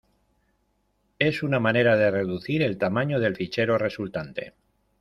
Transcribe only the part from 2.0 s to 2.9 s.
reducir el